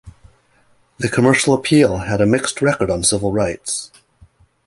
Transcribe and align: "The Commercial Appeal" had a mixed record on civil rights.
"The 0.97 1.09
Commercial 1.09 1.53
Appeal" 1.53 1.97
had 1.97 2.21
a 2.21 2.25
mixed 2.25 2.59
record 2.59 2.89
on 2.89 3.03
civil 3.03 3.31
rights. 3.31 3.91